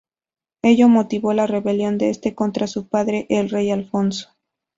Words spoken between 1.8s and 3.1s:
de este contra su